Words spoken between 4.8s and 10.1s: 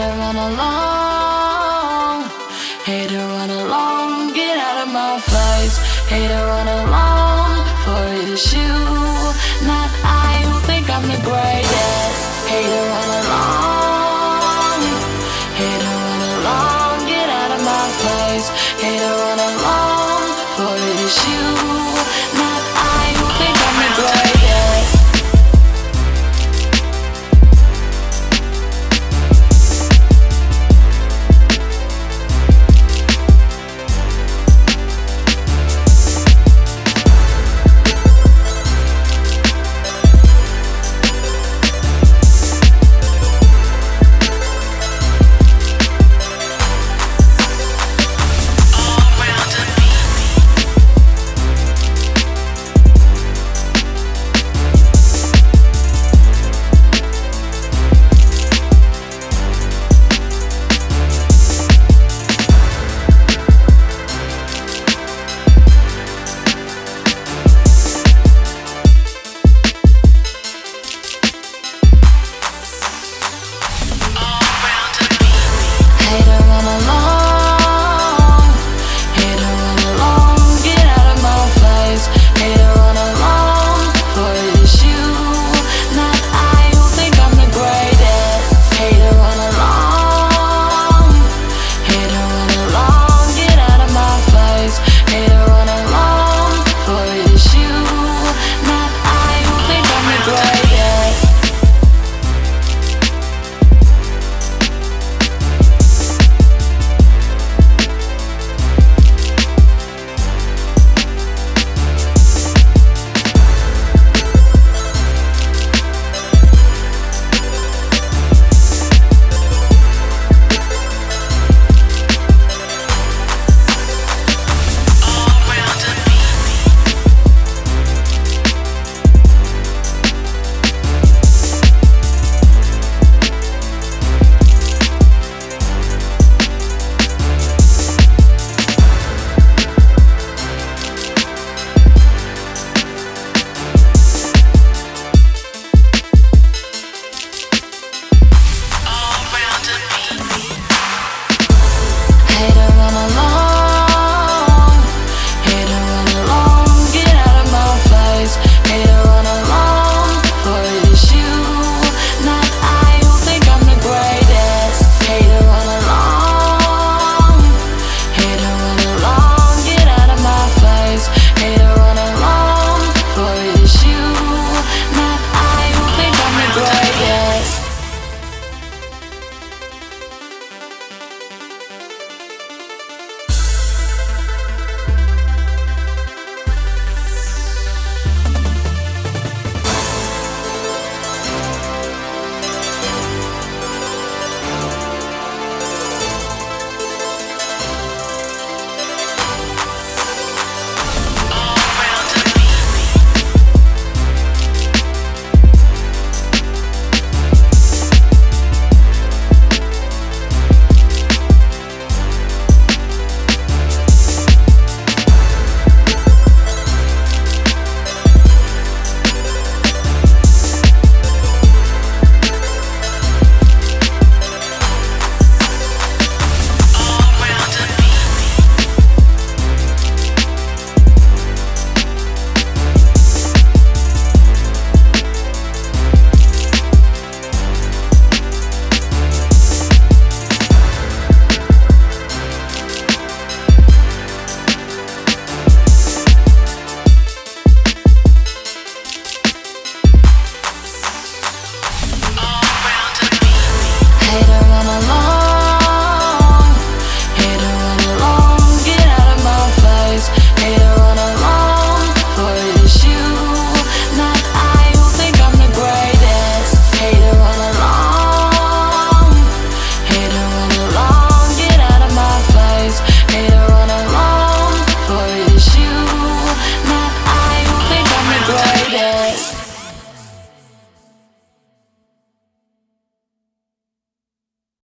of my face. Hey to run along, for it is you, not